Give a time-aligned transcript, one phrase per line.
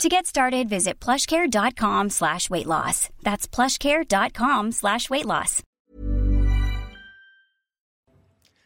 [0.00, 3.08] To get started, visit plushcare.com slash weight loss.
[3.22, 5.62] That's plushcare.com slash weight loss.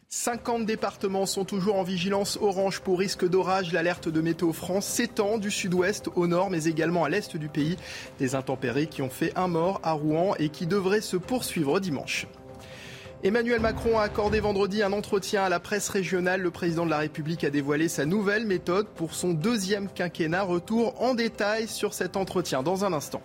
[0.08, 3.72] 50 départements sont toujours en vigilance orange pour risque d'orage.
[3.72, 7.76] L'alerte de Météo France s'étend du sud-ouest au nord, mais également à l'est du pays.
[8.18, 12.26] Des intempéries qui ont fait un mort à Rouen et qui devraient se poursuivre dimanche.
[13.24, 16.42] Emmanuel Macron a accordé vendredi un entretien à la presse régionale.
[16.42, 20.42] Le président de la République a dévoilé sa nouvelle méthode pour son deuxième quinquennat.
[20.42, 23.22] Retour en détail sur cet entretien dans un instant.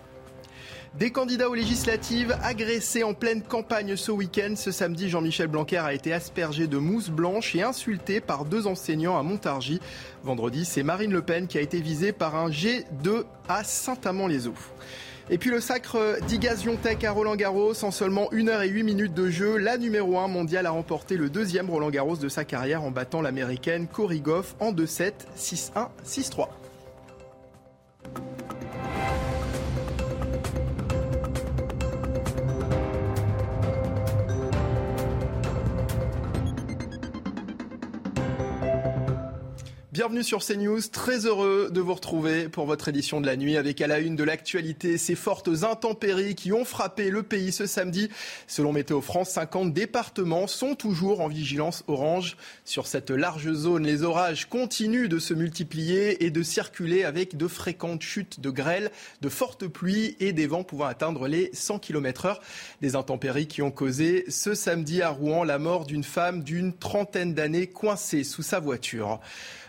[0.98, 4.54] Des candidats aux législatives agressés en pleine campagne ce week-end.
[4.56, 9.18] Ce samedi, Jean-Michel Blanquer a été aspergé de mousse blanche et insulté par deux enseignants
[9.18, 9.80] à Montargis.
[10.22, 14.54] Vendredi, c'est Marine Le Pen qui a été visée par un G2 à Saint-Amand-les-Eaux.
[15.32, 18.82] Et puis le sacre d'Igaz Tech à Roland Garros, en seulement 1 heure et 8
[18.82, 22.44] minutes de jeu, la numéro 1 mondiale a remporté le deuxième Roland Garros de sa
[22.44, 26.48] carrière en battant l'américaine Cory Goff en 2-7, 6-1, 6-3.
[39.92, 43.78] Bienvenue sur CNews, très heureux de vous retrouver pour votre édition de la nuit avec
[43.82, 48.08] à la une de l'actualité ces fortes intempéries qui ont frappé le pays ce samedi.
[48.46, 52.38] Selon Météo France, 50 départements sont toujours en vigilance orange.
[52.64, 57.46] Sur cette large zone, les orages continuent de se multiplier et de circuler avec de
[57.46, 58.90] fréquentes chutes de grêle,
[59.20, 62.40] de fortes pluies et des vents pouvant atteindre les 100 km heure.
[62.80, 67.34] Des intempéries qui ont causé ce samedi à Rouen la mort d'une femme d'une trentaine
[67.34, 69.20] d'années coincée sous sa voiture.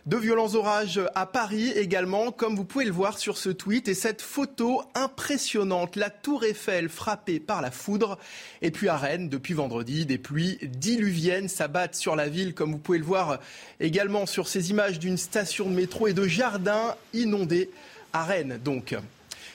[0.05, 3.87] De violents orages à Paris également, comme vous pouvez le voir sur ce tweet.
[3.87, 8.19] Et cette photo impressionnante, la tour Eiffel frappée par la foudre.
[8.61, 12.79] Et puis à Rennes, depuis vendredi, des pluies diluviennes s'abattent sur la ville, comme vous
[12.79, 13.39] pouvez le voir
[13.79, 17.69] également sur ces images d'une station de métro et de jardins inondés
[18.11, 18.59] à Rennes.
[18.61, 18.97] Donc.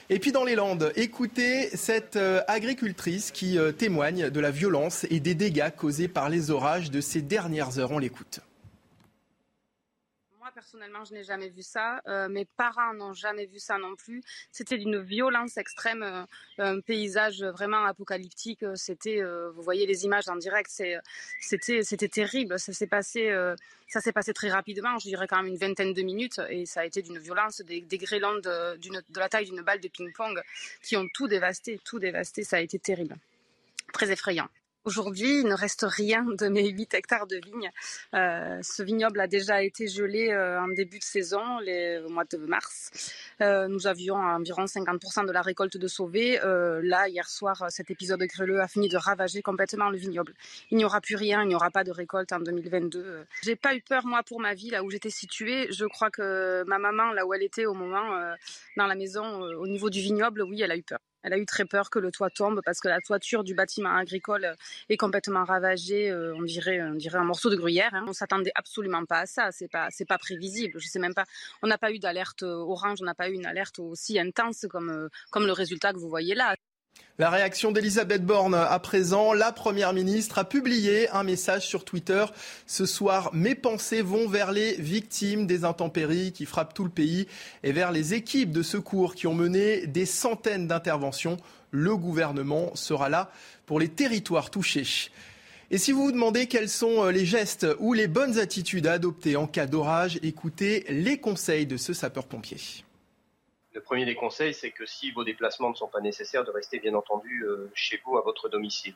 [0.09, 5.05] Et puis dans les Landes, écoutez cette euh, agricultrice qui euh, témoigne de la violence
[5.11, 7.91] et des dégâts causés par les orages de ces dernières heures.
[7.91, 8.39] On l'écoute
[10.59, 12.01] personnellement, je n'ai jamais vu ça.
[12.07, 14.21] Euh, mes parents n'ont jamais vu ça non plus.
[14.51, 16.25] C'était d'une violence extrême, euh,
[16.57, 18.65] un paysage vraiment apocalyptique.
[18.75, 22.59] C'était, euh, vous voyez les images en direct, c'était, c'était terrible.
[22.59, 24.99] Ça s'est passé, très rapidement.
[24.99, 27.79] Je dirais quand même une vingtaine de minutes, et ça a été d'une violence, des,
[27.79, 30.41] des grêlons de la taille d'une balle de ping-pong
[30.83, 32.43] qui ont tout dévasté, tout dévasté.
[32.43, 33.15] Ça a été terrible,
[33.93, 34.49] très effrayant.
[34.89, 37.69] Aujourd'hui, il ne reste rien de mes 8 hectares de vignes.
[38.15, 42.23] Euh, ce vignoble a déjà été gelé euh, en début de saison, les, au mois
[42.25, 42.89] de mars.
[43.39, 46.39] Euh, nous avions environ 50% de la récolte de sauvée.
[46.81, 50.33] là, hier soir, cet épisode grêleux a fini de ravager complètement le vignoble.
[50.71, 53.27] Il n'y aura plus rien, il n'y aura pas de récolte en 2022.
[53.43, 55.67] J'ai pas eu peur, moi, pour ma vie, là où j'étais située.
[55.71, 58.09] Je crois que ma maman, là où elle était au moment,
[58.75, 60.99] dans la maison, au niveau du vignoble, oui, elle a eu peur.
[61.23, 63.95] Elle a eu très peur que le toit tombe parce que la toiture du bâtiment
[63.95, 64.55] agricole
[64.89, 66.09] est complètement ravagée.
[66.09, 67.93] Euh, on dirait, on dirait un morceau de gruyère.
[67.93, 68.05] Hein.
[68.07, 69.51] On s'attendait absolument pas à ça.
[69.51, 70.79] C'est pas, c'est pas prévisible.
[70.79, 71.25] Je sais même pas.
[71.61, 72.99] On n'a pas eu d'alerte orange.
[73.01, 76.09] On n'a pas eu une alerte aussi intense comme, euh, comme le résultat que vous
[76.09, 76.55] voyez là.
[77.19, 82.23] La réaction d'Elisabeth Borne à présent, la Première ministre a publié un message sur Twitter.
[82.65, 87.27] Ce soir, mes pensées vont vers les victimes des intempéries qui frappent tout le pays
[87.63, 91.35] et vers les équipes de secours qui ont mené des centaines d'interventions.
[91.71, 93.29] Le gouvernement sera là
[93.65, 95.09] pour les territoires touchés.
[95.71, 99.35] Et si vous vous demandez quels sont les gestes ou les bonnes attitudes à adopter
[99.35, 102.85] en cas d'orage, écoutez les conseils de ce sapeur-pompier.
[103.73, 106.79] Le premier des conseils, c'est que si vos déplacements ne sont pas nécessaires, de rester
[106.79, 108.95] bien entendu euh, chez vous, à votre domicile.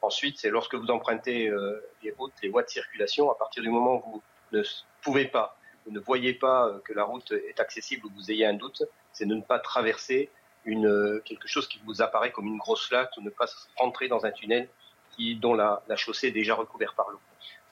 [0.00, 3.68] Ensuite, c'est lorsque vous empruntez euh, les routes, les voies de circulation, à partir du
[3.68, 4.22] moment où vous
[4.52, 4.62] ne
[5.02, 8.30] pouvez pas, vous ne voyez pas euh, que la route est accessible ou que vous
[8.30, 8.82] ayez un doute,
[9.12, 10.30] c'est de ne pas traverser
[10.64, 13.46] une, quelque chose qui vous apparaît comme une grosse flaque ou ne pas
[13.76, 14.70] rentrer dans un tunnel
[15.10, 17.20] qui, dont la, la chaussée est déjà recouverte par l'eau.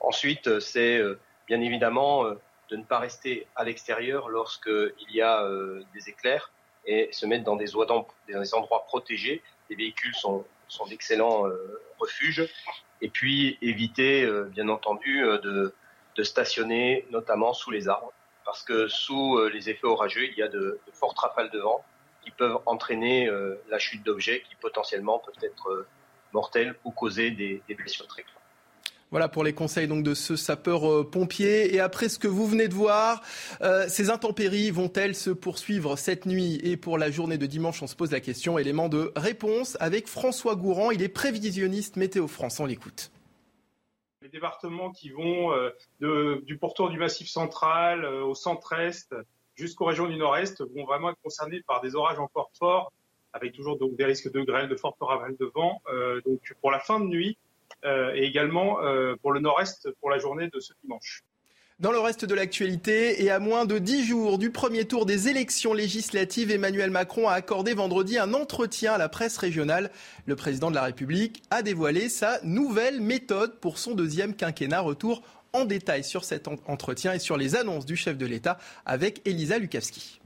[0.00, 1.00] Ensuite, c'est
[1.46, 2.26] bien évidemment
[2.72, 6.50] de ne pas rester à l'extérieur lorsqu'il y a euh, des éclairs
[6.86, 9.42] et se mettre dans des, endroits protégés.
[9.69, 10.44] Les véhicules sont,
[10.88, 12.48] d'excellents euh, refuges.
[13.02, 15.74] Et puis éviter, euh, bien entendu, de,
[16.22, 18.12] stationner notamment sous les arbres.
[18.44, 21.84] Parce que sous les effets orageux, il y a de, de fortes rafales de vent
[22.24, 23.30] qui peuvent entraîner
[23.69, 25.86] la chute d'objets qui potentiellement peuvent être
[26.32, 28.42] mortels ou causer des, blessures très graves.
[29.12, 31.75] Voilà pour les conseils donc de ce sapeur-pompier.
[31.75, 33.20] Et après ce que vous venez de voir,
[33.61, 37.87] euh, ces intempéries vont-elles se poursuivre cette nuit Et pour la journée de dimanche, on
[37.87, 38.59] se pose la question.
[38.59, 40.93] Élément de réponse avec François Gourand.
[40.93, 42.59] Il est prévisionniste Météo France.
[42.59, 43.12] On l'écoute.
[44.23, 49.15] Les départements qui vont euh, du pourtour du Massif central euh, au centre-est
[49.56, 52.91] jusqu'aux régions du nord-est vont vraiment être concernés par des orages encore forts,
[53.35, 55.82] avec toujours donc des risques de grêle, de fortes rafales de vent.
[56.25, 57.37] donc pour la fin de nuit,
[57.84, 61.23] et également euh, pour le nord-est pour la journée de ce dimanche.
[61.79, 65.29] Dans le reste de l'actualité, et à moins de dix jours du premier tour des
[65.29, 69.90] élections législatives, Emmanuel Macron a accordé vendredi un entretien à la presse régionale.
[70.26, 74.81] Le président de la République a dévoilé sa nouvelle méthode pour son deuxième quinquennat.
[74.81, 79.20] Retour en détail sur cet entretien et sur les annonces du chef de l'État avec
[79.26, 80.21] Elisa Lukavski.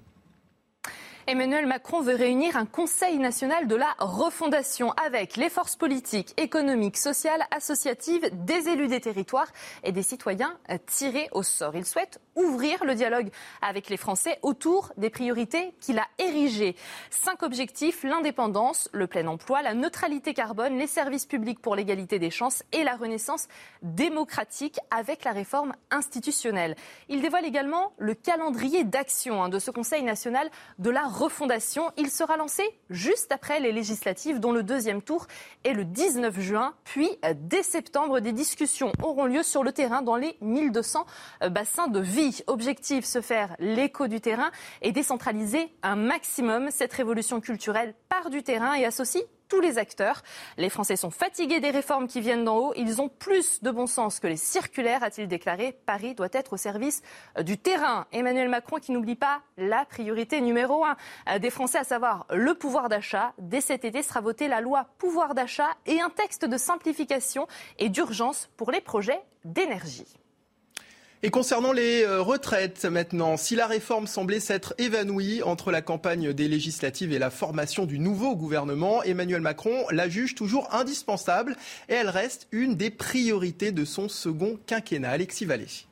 [1.28, 6.96] Emmanuel Macron veut réunir un Conseil national de la refondation avec les forces politiques, économiques,
[6.96, 9.48] sociales, associatives, des élus des territoires
[9.82, 10.56] et des citoyens
[10.86, 11.74] tirés au sort.
[11.74, 13.30] Il souhaite ouvrir le dialogue
[13.60, 16.76] avec les Français autour des priorités qu'il a érigées.
[17.10, 22.30] Cinq objectifs, l'indépendance, le plein emploi, la neutralité carbone, les services publics pour l'égalité des
[22.30, 23.48] chances et la renaissance
[23.82, 26.76] démocratique avec la réforme institutionnelle.
[27.08, 30.48] Il dévoile également le calendrier d'action hein, de ce Conseil national
[30.78, 31.90] de la refondation.
[31.96, 35.26] Il sera lancé juste après les législatives dont le deuxième tour
[35.64, 36.74] est le 19 juin.
[36.84, 41.06] Puis, dès septembre, des discussions auront lieu sur le terrain dans les 1200
[41.42, 42.42] euh, bassins de vie.
[42.46, 44.50] Objectif, se faire l'écho du terrain
[44.82, 46.70] et décentraliser un maximum.
[46.70, 50.22] Cette révolution culturelle part du terrain et associe tous les acteurs.
[50.56, 52.72] Les Français sont fatigués des réformes qui viennent d'en haut.
[52.76, 55.78] Ils ont plus de bon sens que les circulaires, a-t-il déclaré.
[55.86, 57.02] Paris doit être au service
[57.38, 58.06] euh, du terrain.
[58.12, 60.96] Emmanuel Macron qui n'oublie pas la priorité numéro un
[61.28, 63.32] euh, des Français, à savoir le pouvoir d'achat.
[63.38, 67.46] Dès cet été sera votée la loi pouvoir d'achat et un texte de simplification
[67.78, 70.25] et d'urgence pour les projets d'énergie.
[71.22, 76.32] Et concernant les euh, retraites maintenant, si la réforme semblait s'être évanouie entre la campagne
[76.34, 81.56] des législatives et la formation du nouveau gouvernement, Emmanuel Macron la juge toujours indispensable
[81.88, 85.10] et elle reste une des priorités de son second quinquennat.
[85.10, 85.86] Alexis Vallée.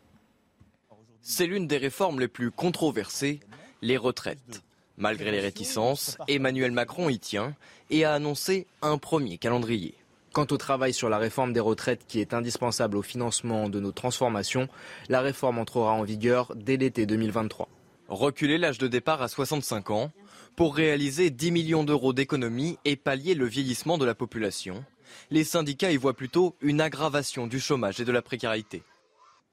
[1.22, 3.40] C'est l'une des réformes les plus controversées,
[3.80, 4.62] les retraites.
[4.98, 7.56] Malgré les réticences, Emmanuel Macron y tient
[7.88, 9.94] et a annoncé un premier calendrier.
[10.34, 13.92] Quant au travail sur la réforme des retraites qui est indispensable au financement de nos
[13.92, 14.68] transformations,
[15.08, 17.68] la réforme entrera en vigueur dès l'été 2023.
[18.08, 20.10] Reculer l'âge de départ à 65 ans
[20.56, 24.84] pour réaliser 10 millions d'euros d'économies et pallier le vieillissement de la population.
[25.30, 28.82] Les syndicats y voient plutôt une aggravation du chômage et de la précarité.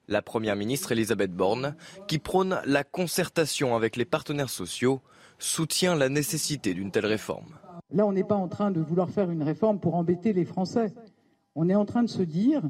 [0.08, 1.76] La Première ministre Elisabeth Borne,
[2.08, 5.00] qui prône la concertation avec les partenaires sociaux,
[5.38, 7.56] soutient la nécessité d'une telle réforme.
[7.92, 10.94] Là, on n'est pas en train de vouloir faire une réforme pour embêter les Français.
[11.54, 12.62] On est en train de se dire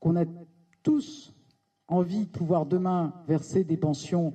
[0.00, 0.24] qu'on a
[0.82, 1.32] tous
[1.88, 4.32] envie de pouvoir demain verser des pensions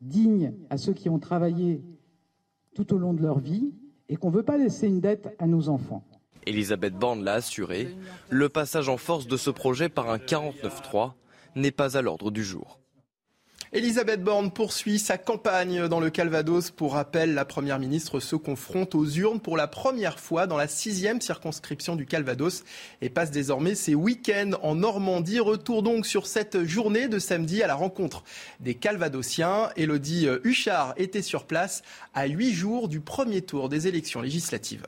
[0.00, 1.82] dignes à ceux qui ont travaillé
[2.74, 3.72] tout au long de leur vie
[4.08, 6.04] et qu'on ne veut pas laisser une dette à nos enfants.
[6.46, 7.88] Elisabeth Borne l'a assuré,
[8.28, 11.12] le passage en force de ce projet par un 49-3
[11.56, 12.80] n'est pas à l'ordre du jour.
[13.74, 16.70] Elisabeth Borne poursuit sa campagne dans le Calvados.
[16.70, 20.68] Pour rappel, la Première ministre se confronte aux urnes pour la première fois dans la
[20.68, 22.62] sixième circonscription du Calvados
[23.02, 25.40] et passe désormais ses week-ends en Normandie.
[25.40, 28.22] Retour donc sur cette journée de samedi à la rencontre
[28.60, 29.70] des Calvadosiens.
[29.76, 31.82] Elodie Huchard était sur place
[32.14, 34.86] à huit jours du premier tour des élections législatives.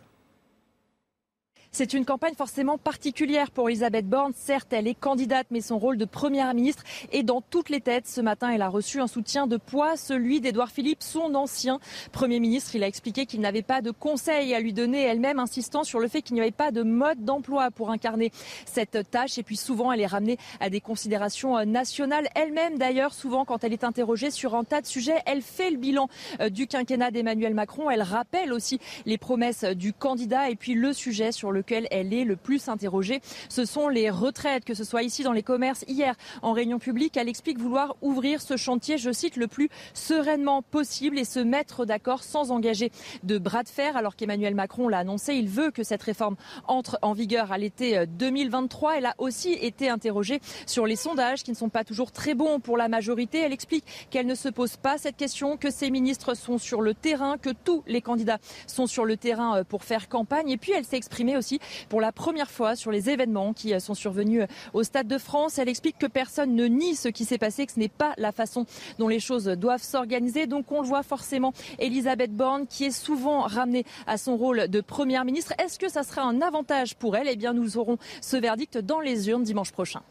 [1.79, 4.33] C'est une campagne forcément particulière pour Elisabeth Borne.
[4.35, 8.07] Certes, elle est candidate, mais son rôle de première ministre est dans toutes les têtes.
[8.07, 11.79] Ce matin, elle a reçu un soutien de poids, celui d'Edouard Philippe, son ancien
[12.13, 12.75] Premier ministre.
[12.77, 16.09] Il a expliqué qu'il n'avait pas de conseils à lui donner, elle-même insistant sur le
[16.09, 18.33] fait qu'il n'y avait pas de mode d'emploi pour incarner
[18.65, 19.37] cette tâche.
[19.37, 22.29] Et puis souvent, elle est ramenée à des considérations euh, nationales.
[22.35, 25.77] Elle-même, d'ailleurs, souvent, quand elle est interrogée sur un tas de sujets, elle fait le
[25.77, 26.09] bilan
[26.41, 27.91] euh, du quinquennat d'Emmanuel Macron.
[27.91, 32.25] Elle rappelle aussi les promesses du candidat et puis le sujet sur le elle est
[32.25, 33.21] le plus interrogée.
[33.49, 35.85] Ce sont les retraites, que ce soit ici dans les commerces.
[35.89, 40.63] Hier, en réunion publique, elle explique vouloir ouvrir ce chantier, je cite, le plus sereinement
[40.63, 42.91] possible et se mettre d'accord sans engager
[43.23, 43.97] de bras de fer.
[43.97, 48.07] Alors qu'Emmanuel Macron l'a annoncé, il veut que cette réforme entre en vigueur à l'été
[48.07, 48.93] 2023.
[48.93, 52.35] Euh, elle a aussi été interrogée sur les sondages qui ne sont pas toujours très
[52.35, 53.41] bons pour la majorité.
[53.41, 56.95] Elle explique qu'elle ne se pose pas cette question, que ses ministres sont sur le
[56.95, 60.51] terrain, que tous les candidats sont sur le terrain euh, pour faire campagne.
[60.51, 61.56] Et puis elle s'est exprimée aussi
[61.89, 65.59] pour la première fois sur les événements qui sont survenus au Stade de France.
[65.59, 68.33] Elle explique que personne ne nie ce qui s'est passé, que ce n'est pas la
[68.33, 68.67] façon
[68.99, 70.47] dont les choses doivent s'organiser.
[70.47, 74.81] Donc on le voit forcément, Elisabeth Borne qui est souvent ramenée à son rôle de
[74.81, 75.53] première ministre.
[75.59, 77.29] Est-ce que ça sera un avantage pour elle?
[77.29, 80.03] Eh bien nous aurons ce verdict dans les urnes dimanche prochain.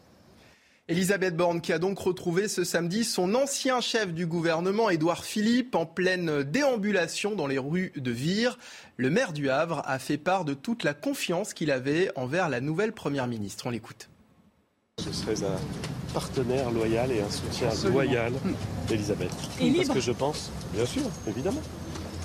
[0.88, 5.74] Elisabeth Borne qui a donc retrouvé ce samedi son ancien chef du gouvernement, Édouard Philippe,
[5.74, 8.56] en pleine déambulation dans les rues de Vire.
[8.96, 12.60] Le maire du Havre a fait part de toute la confiance qu'il avait envers la
[12.60, 13.66] nouvelle première ministre.
[13.66, 14.08] On l'écoute.
[15.02, 15.58] Ce serait un
[16.14, 18.32] partenaire loyal et un soutien loyal
[18.86, 19.32] d'Elisabeth.
[19.60, 21.62] Et Parce que je pense, bien sûr, évidemment,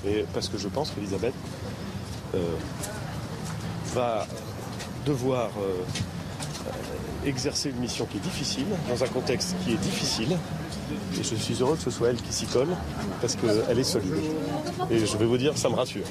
[0.06, 1.34] et parce que je pense qu'Elisabeth
[2.36, 2.56] euh,
[3.96, 4.28] va
[5.06, 5.82] devoir euh,
[7.26, 10.38] exercer une mission qui est difficile, dans un contexte qui est difficile.
[11.20, 12.70] Et je suis heureux que ce soit elle qui s'y colle,
[13.22, 14.14] parce qu'elle est solide.
[14.90, 16.04] Et je vais vous dire, ça me rassure.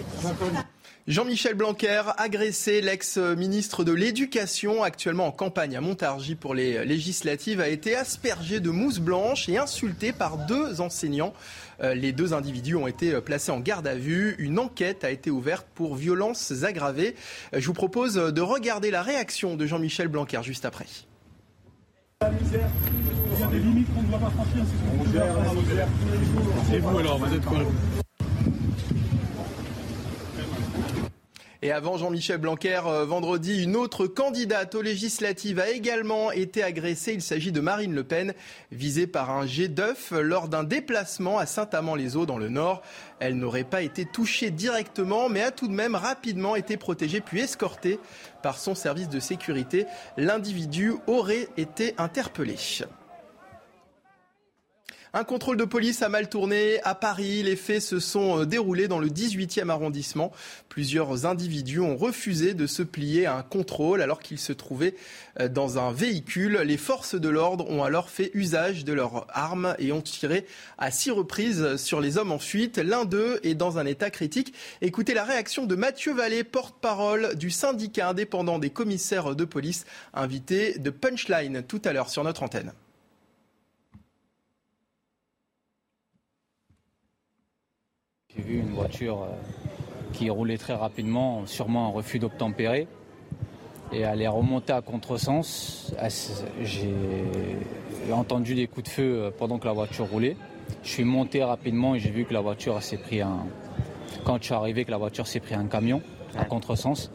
[1.11, 7.67] Jean-Michel Blanquer, agressé, l'ex-ministre de l'Éducation, actuellement en campagne à Montargis pour les législatives, a
[7.67, 11.35] été aspergé de mousse blanche et insulté par deux enseignants.
[11.83, 14.37] Euh, les deux individus ont été placés en garde à vue.
[14.39, 17.17] Une enquête a été ouverte pour violences aggravées.
[17.53, 20.87] Je vous propose de regarder la réaction de Jean-Michel Blanquer juste après.
[22.21, 22.29] Il
[23.41, 24.65] y a des limites qu'on ne doit pas franchir.
[26.73, 27.59] Et vous alors, vous êtes quoi
[31.63, 37.13] Et avant Jean-Michel Blanquer, euh, vendredi, une autre candidate aux législatives a également été agressée.
[37.13, 38.33] Il s'agit de Marine Le Pen,
[38.73, 42.81] visée par un jet d'œuf lors d'un déplacement à Saint-Amand-les-Eaux dans le Nord.
[43.19, 47.41] Elle n'aurait pas été touchée directement, mais a tout de même rapidement été protégée puis
[47.41, 48.01] escortée
[48.43, 49.85] par son service de sécurité.
[50.17, 52.57] L'individu aurait été interpellé.
[55.13, 57.43] Un contrôle de police a mal tourné à Paris.
[57.43, 60.31] Les faits se sont euh, déroulés dans le 18e arrondissement.
[60.69, 64.95] Plusieurs individus ont refusé de se plier à un contrôle alors qu'ils se trouvaient
[65.41, 66.61] euh, dans un véhicule.
[66.65, 70.47] Les forces de l'ordre ont alors fait usage de leurs armes et ont tiré
[70.79, 72.79] à six reprises sur les hommes en fuite.
[72.79, 74.55] L'un d'eux est dans un état critique.
[74.81, 80.79] Écoutez la réaction de Mathieu Vallée, porte-parole du syndicat indépendant des commissaires de police, invité
[80.79, 82.73] de Punchline tout à l'heure sur notre antenne.
[88.37, 89.35] J'ai vu une voiture euh,
[90.13, 92.87] qui roulait très rapidement, sûrement un refus d'obtempérer.
[93.93, 95.93] Et elle est remontée à contresens.
[96.63, 96.93] J'ai
[98.13, 100.37] entendu des coups de feu euh, pendant que la voiture roulait.
[100.85, 103.47] Je suis monté rapidement et j'ai vu que la voiture s'est pris un.
[104.25, 106.01] Quand je suis arrivé, que la voiture s'est pris un camion
[106.39, 107.11] à contresens.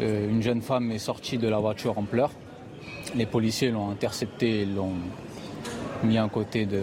[0.00, 2.32] Euh, une jeune femme est sortie de la voiture en pleurs.
[3.14, 4.96] Les policiers l'ont interceptée, l'ont
[6.04, 6.82] mis à côté de,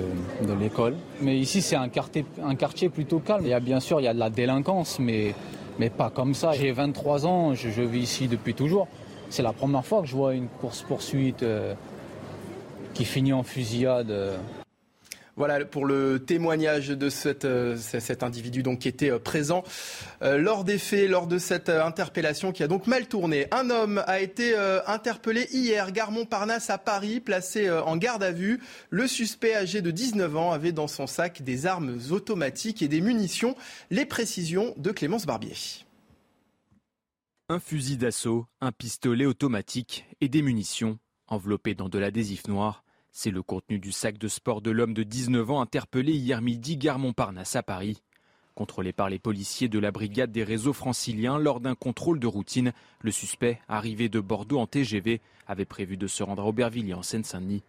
[0.59, 0.95] l'école.
[1.21, 3.43] Mais ici, c'est un quartier, plutôt calme.
[3.45, 5.33] Il y a bien sûr, il y a de la délinquance, mais,
[5.77, 6.51] mais pas comme ça.
[6.53, 8.88] J'ai 23 ans, je, vis ici depuis toujours.
[9.29, 11.73] C'est la première fois que je vois une course-poursuite euh,
[12.93, 14.09] qui finit en fusillade.
[14.09, 14.38] Euh,
[15.36, 17.09] voilà pour le témoignage de
[17.45, 19.63] euh, cet individu donc, qui était euh, présent
[20.21, 23.48] euh, lors des faits, lors de cette interpellation qui a donc mal tourné.
[23.51, 24.55] Un homme a été
[24.88, 28.59] interpellé hier, gare Montparnasse à Paris, placé en garde à vue.
[28.89, 33.01] Le suspect âgé de 19 ans avait dans son sac des armes automatiques et des
[33.01, 33.55] munitions.
[33.89, 35.53] Les précisions de Clémence Barbier.
[37.50, 42.83] Un fusil d'assaut, un pistolet automatique et des munitions enveloppés dans de l'adhésif noir.
[43.11, 46.77] C'est le contenu du sac de sport de l'homme de 19 ans interpellé hier midi
[46.77, 48.01] gare Montparnasse à Paris.
[48.53, 52.73] Contrôlé par les policiers de la brigade des réseaux franciliens lors d'un contrôle de routine,
[53.01, 57.01] le suspect, arrivé de Bordeaux en TGV, avait prévu de se rendre à Aubervilliers en
[57.01, 57.63] Seine-Saint-Denis.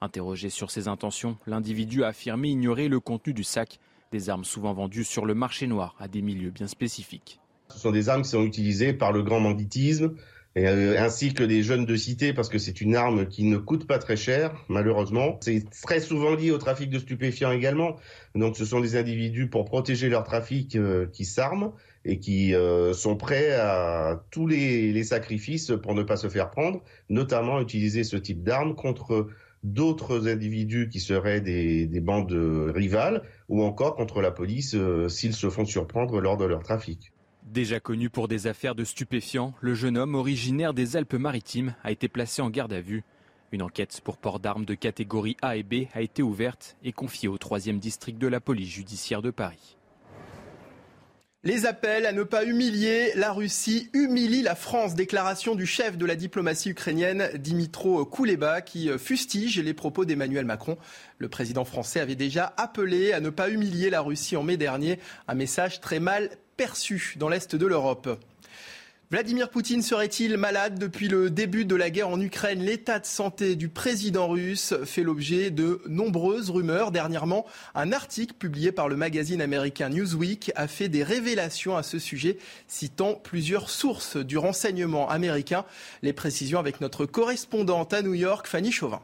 [0.00, 3.80] Interrogé sur ses intentions, l'individu a affirmé ignorer le contenu du sac,
[4.12, 7.38] des armes souvent vendues sur le marché noir à des milieux bien spécifiques.
[7.68, 10.14] Ce sont des armes qui sont utilisées par le grand banditisme,
[10.58, 13.86] euh, ainsi que les jeunes de cité parce que c'est une arme qui ne coûte
[13.86, 15.38] pas très cher malheureusement.
[15.42, 17.96] C'est très souvent lié au trafic de stupéfiants également.
[18.34, 21.72] Donc ce sont des individus pour protéger leur trafic euh, qui s'arment
[22.04, 26.82] et qui euh, sont prêts à tous les, sacrifices pour ne pas se faire prendre,
[27.08, 29.28] notamment utiliser ce type d'arme contre
[29.62, 32.32] d'autres individus qui seraient des, des, bandes
[32.74, 34.74] rivales ou encore contre la police
[35.08, 37.12] s'ils se font surprendre lors de leur trafic.
[37.50, 42.06] Déjà connu pour des affaires de stupéfiants, le jeune homme originaire des Alpes-Maritimes a été
[42.06, 43.02] placé en garde à vue.
[43.50, 47.28] Une enquête pour port d'armes de catégorie A et B a été ouverte et confiée
[47.28, 49.76] au 3e district de la police judiciaire de Paris.
[51.42, 54.94] Les appels à ne pas humilier la Russie humilie la France.
[54.94, 60.78] Déclaration du chef de la diplomatie ukrainienne, Dimitro Kouleba, qui fustige les propos d'Emmanuel Macron.
[61.18, 65.00] Le président français avait déjà appelé à ne pas humilier la Russie en mai dernier.
[65.26, 66.30] Un message très mal
[66.60, 68.20] perçu dans l'Est de l'Europe.
[69.10, 72.62] Vladimir Poutine serait-il malade depuis le début de la guerre en Ukraine?
[72.62, 76.90] L'état de santé du président russe fait l'objet de nombreuses rumeurs.
[76.90, 81.98] Dernièrement, un article publié par le magazine américain Newsweek a fait des révélations à ce
[81.98, 82.36] sujet,
[82.68, 85.64] citant plusieurs sources du renseignement américain.
[86.02, 89.00] Les précisions avec notre correspondante à New York, Fanny Chauvin.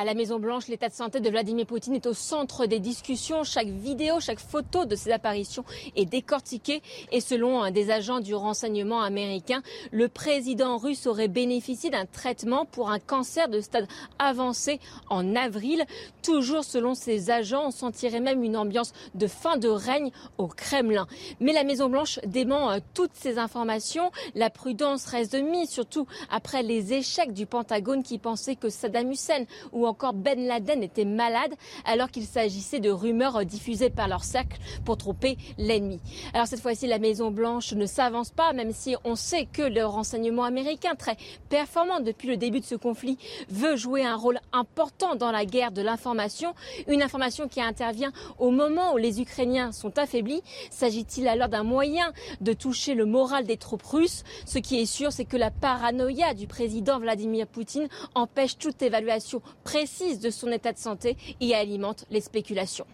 [0.00, 3.42] À la Maison-Blanche, l'état de santé de Vladimir Poutine est au centre des discussions.
[3.42, 5.64] Chaque vidéo, chaque photo de ses apparitions
[5.96, 6.82] est décortiquée.
[7.10, 12.90] Et selon des agents du renseignement américain, le président russe aurait bénéficié d'un traitement pour
[12.90, 13.88] un cancer de stade
[14.20, 14.78] avancé
[15.10, 15.84] en avril.
[16.22, 21.08] Toujours selon ces agents, on sentirait même une ambiance de fin de règne au Kremlin.
[21.40, 24.12] Mais la Maison-Blanche dément euh, toutes ces informations.
[24.36, 29.10] La prudence reste de mise, surtout après les échecs du Pentagone qui pensait que Saddam
[29.10, 31.54] Hussein ou encore Ben Laden était malade
[31.84, 36.00] alors qu'il s'agissait de rumeurs diffusées par leur cercle pour tromper l'ennemi.
[36.34, 39.84] Alors cette fois-ci, la Maison Blanche ne s'avance pas, même si on sait que le
[39.84, 41.16] renseignement américain, très
[41.48, 43.18] performant depuis le début de ce conflit,
[43.48, 46.54] veut jouer un rôle important dans la guerre de l'information.
[46.86, 50.42] Une information qui intervient au moment où les Ukrainiens sont affaiblis.
[50.70, 54.24] S'agit-il alors d'un moyen de toucher le moral des troupes russes?
[54.44, 59.40] Ce qui est sûr, c'est que la paranoïa du président Vladimir Poutine empêche toute évaluation
[59.64, 62.86] précise précise de son état de santé et alimente les spéculations.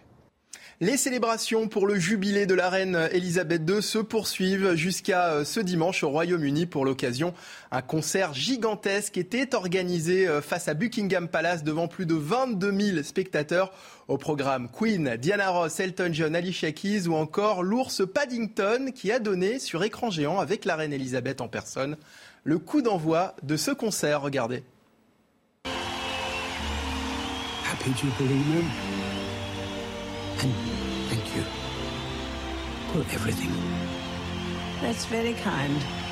[0.79, 5.59] Les célébrations pour le jubilé de la reine Elisabeth II se poursuivent jusqu'à euh, ce
[5.59, 6.67] dimanche au Royaume-Uni.
[6.67, 7.33] Pour l'occasion,
[7.71, 13.03] un concert gigantesque était organisé euh, face à Buckingham Palace devant plus de 22 000
[13.03, 13.71] spectateurs.
[14.07, 19.17] Au programme Queen, Diana Ross, Elton John, Alicia Keys ou encore l'ours Paddington qui a
[19.17, 21.97] donné sur écran géant avec la reine Elisabeth en personne
[22.43, 24.21] le coup d'envoi de ce concert.
[24.21, 24.63] Regardez.
[27.85, 28.71] Happy believe Mum.
[30.41, 30.51] And
[31.07, 31.43] thank you
[32.89, 33.51] for everything.
[34.81, 36.04] That's very kind.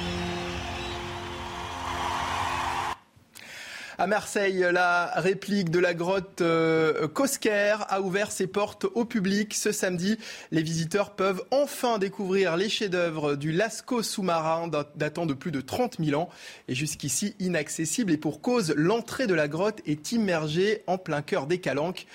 [3.97, 9.53] À Marseille, la réplique de la grotte euh, Cosquer a ouvert ses portes au public
[9.53, 10.17] ce samedi.
[10.51, 15.97] Les visiteurs peuvent enfin découvrir les chefs-d'œuvre du Lascaux sous-marin datant de plus de 30
[16.03, 16.29] 000 ans
[16.67, 18.12] et jusqu'ici inaccessible.
[18.12, 22.08] Et pour cause, l'entrée de la grotte est immergée en plein cœur des Calanques.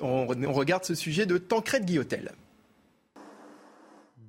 [0.00, 2.32] On, regarde ce sujet de Tancred Guillotel.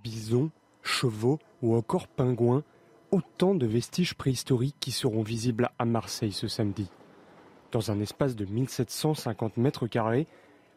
[0.03, 0.49] Bisons,
[0.83, 2.63] chevaux ou encore pingouins
[3.11, 6.89] autant de vestiges préhistoriques qui seront visibles à Marseille ce samedi.
[7.71, 10.27] Dans un espace de 1750 mètres carrés,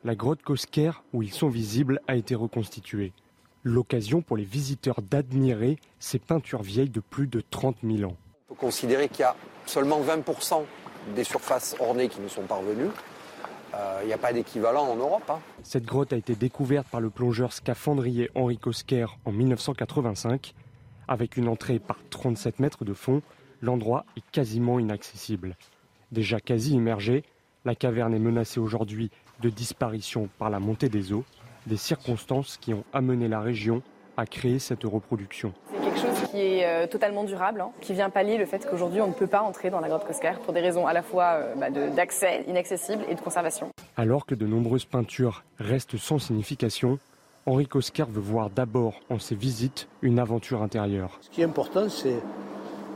[0.05, 3.13] la grotte Cosquer, où ils sont visibles, a été reconstituée.
[3.63, 8.17] L'occasion pour les visiteurs d'admirer ces peintures vieilles de plus de 30 000 ans.
[8.49, 10.63] On peut considérer qu'il y a seulement 20%
[11.15, 12.91] des surfaces ornées qui nous sont parvenues.
[13.75, 15.29] Euh, il n'y a pas d'équivalent en Europe.
[15.29, 15.39] Hein.
[15.63, 20.55] Cette grotte a été découverte par le plongeur scaphandrier Henri Cosquer en 1985.
[21.11, 23.21] Avec une entrée par 37 mètres de fond,
[23.63, 25.57] l'endroit est quasiment inaccessible.
[26.13, 27.25] Déjà quasi immergée,
[27.65, 29.11] la caverne est menacée aujourd'hui
[29.43, 31.25] de disparition par la montée des eaux,
[31.67, 33.83] des circonstances qui ont amené la région
[34.17, 35.53] à créer cette reproduction.
[35.73, 39.01] C'est quelque chose qui est euh, totalement durable, hein, qui vient pallier le fait qu'aujourd'hui
[39.01, 41.39] on ne peut pas entrer dans la grotte Cosquer pour des raisons à la fois
[41.39, 43.69] euh, bah, d'accès inaccessible et de conservation.
[43.97, 47.01] Alors que de nombreuses peintures restent sans signification,
[47.47, 51.19] Henri Coscar veut voir d'abord en ses visites une aventure intérieure.
[51.23, 52.21] Ce qui est important, c'est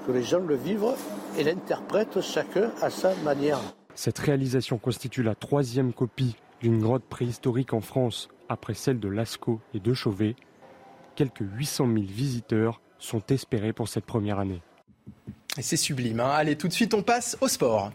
[0.07, 0.95] que les gens le vivent
[1.39, 3.59] et l'interprètent chacun à sa manière.
[3.95, 9.61] Cette réalisation constitue la troisième copie d'une grotte préhistorique en France après celle de Lascaux
[9.73, 10.37] et de Chauvet.
[11.15, 14.61] Quelques 800 000 visiteurs sont espérés pour cette première année.
[15.57, 16.21] Et c'est sublime.
[16.21, 16.31] Hein.
[16.31, 17.93] Allez, tout de suite, on passe au sport.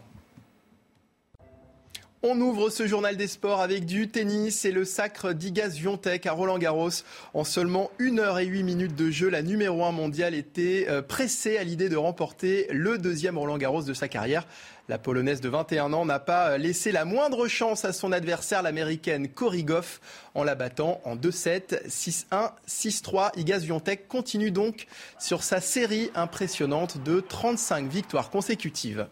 [2.22, 6.32] On ouvre ce journal des sports avec du tennis et le sacre d'Igas Viontek à
[6.32, 6.90] Roland Garros.
[7.32, 11.00] En seulement 1 heure et 8 minutes de jeu, la numéro 1 mondiale était euh,
[11.00, 14.46] pressée à l'idée de remporter le deuxième Roland Garros de sa carrière.
[14.90, 19.26] La Polonaise de 21 ans n'a pas laissé la moindre chance à son adversaire, l'américaine
[19.26, 20.02] Cory Goff,
[20.34, 23.30] en la battant en 2-7, 6-1, 6-3.
[23.38, 29.06] Igaz Viontek continue donc sur sa série impressionnante de 35 victoires consécutives.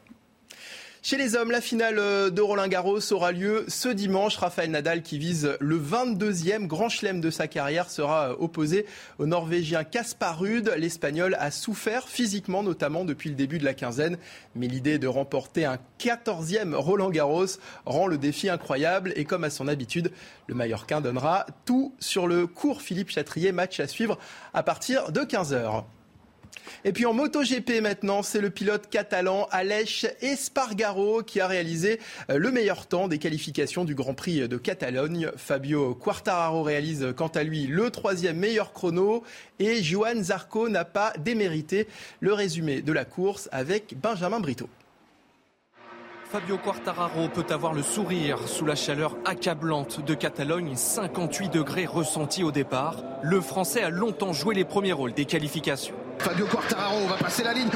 [1.08, 4.36] Chez les hommes, la finale euh, de Roland Garros aura lieu ce dimanche.
[4.36, 8.84] Rafael Nadal, qui vise le 22e grand chelem de sa carrière, sera euh, opposé
[9.18, 10.70] au Norvégien Kaspar Ruud.
[10.76, 14.18] L'Espagnol a souffert physiquement, notamment depuis le début de la quinzaine.
[14.54, 19.14] Mais l'idée de remporter un 14e Roland Garros rend le défi incroyable.
[19.16, 20.12] Et comme à son habitude,
[20.46, 23.50] le Mallorquin donnera tout sur le cours Philippe Chatrier.
[23.50, 24.18] Match à suivre
[24.52, 25.84] à partir de 15h.
[26.85, 32.00] Et puis en MotoGP maintenant, c'est le pilote catalan Aleix Espargaro qui a réalisé
[32.31, 35.31] euh, le meilleur temps des qualifications du Grand Prix de Catalogne.
[35.37, 39.22] Fabio Quartararo réalise quant à lui le troisième meilleur chrono
[39.59, 41.88] et Johan Zarco n'a pas démérité
[42.20, 44.68] le résumé de la course avec Benjamin Brito.
[46.30, 52.44] Fabio Quartararo peut avoir le sourire sous la chaleur accablante de Catalogne, 58 degrés ressentis
[52.44, 52.96] au départ.
[53.22, 55.94] Le Français a longtemps joué les premiers rôles des qualifications.
[56.18, 57.68] Fabio Quartararo va passer la ligne.
[57.68, 57.72] 39-0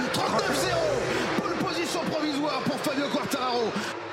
[1.40, 3.72] Pole position provisoire pour Fabio Quartararo.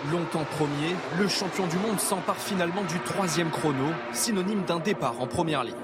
[0.10, 5.28] Longtemps premier, le champion du monde s'empare finalement du troisième chrono, synonyme d'un départ en
[5.28, 5.76] première ligne.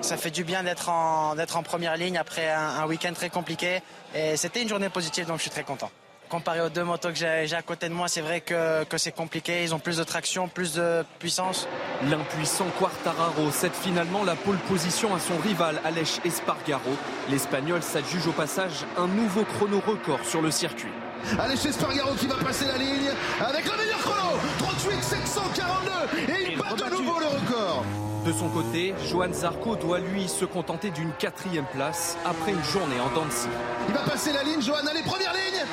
[0.00, 3.80] Ça fait du bien d'être en, en première ligne après un, un week-end très compliqué.
[4.14, 5.90] Et c'était une journée positive, donc je suis très content.
[6.28, 9.12] Comparé aux deux motos que j'ai à côté de moi, c'est vrai que, que c'est
[9.12, 9.62] compliqué.
[9.64, 11.66] Ils ont plus de traction, plus de puissance.
[12.10, 16.90] L'impuissant Quartararo cède finalement la pole position à son rival Aleix Espargaro.
[17.30, 20.92] L'Espagnol s'adjuge au passage un nouveau chrono record sur le circuit.
[21.38, 23.10] Aleix Espargaro qui va passer la ligne
[23.40, 27.84] avec le meilleur chrono 38 742 et il bat de nouveau le record.
[28.26, 33.00] De son côté, Johan Zarco doit lui se contenter d'une quatrième place après une journée
[33.00, 33.48] en Dancy.
[33.88, 35.64] Il va passer la ligne, Johan, allez, première ligne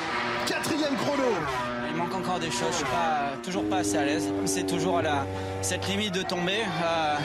[0.56, 1.22] Quatrième chrono
[1.90, 4.32] Il manque encore des choses, je suis pas, toujours pas assez à l'aise.
[4.46, 5.26] C'est toujours à la,
[5.60, 6.62] cette limite de tomber.
[6.82, 7.16] Euh,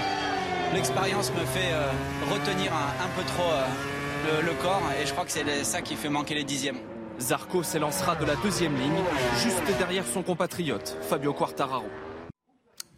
[0.73, 1.91] L'expérience me fait euh,
[2.31, 5.81] retenir un, un, peu trop euh, le, le, corps et je crois que c'est ça
[5.81, 6.77] qui fait manquer les dixièmes.
[7.19, 9.03] Zarco s'élancera de la deuxième ligne,
[9.37, 11.87] juste derrière son compatriote, Fabio Quartararo.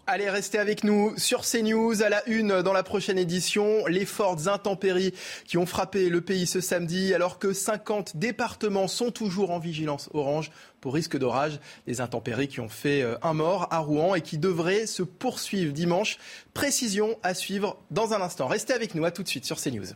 [0.06, 3.86] Allez, restez avec nous sur CNews à la une dans la prochaine édition.
[3.86, 5.13] Les fortes intempéries
[5.46, 10.10] qui ont frappé le pays ce samedi alors que 50 départements sont toujours en vigilance
[10.13, 11.58] orange pour risque d'orage.
[11.88, 15.72] Des intempéries qui ont fait euh, un mort à Rouen et qui devraient se poursuivre
[15.72, 16.18] dimanche.
[16.54, 18.48] Précision à suivre dans un instant.
[18.48, 19.94] Restez avec nous, à tout de suite sur CNews.